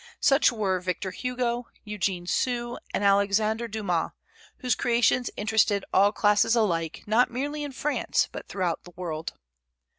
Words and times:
Such 0.19 0.51
were 0.51 0.79
Victor 0.79 1.11
Hugo, 1.11 1.67
Eugene 1.83 2.25
Sue, 2.25 2.79
and 2.91 3.03
Alexandre 3.03 3.67
Dumas, 3.67 4.09
whose 4.57 4.73
creations 4.73 5.29
interested 5.37 5.85
all 5.93 6.11
classes 6.11 6.55
alike, 6.55 7.03
not 7.05 7.29
merely 7.29 7.61
in 7.63 7.71
France, 7.71 8.27
but 8.31 8.47
throughout 8.47 8.83
the 8.83 8.93
world. 8.95 9.33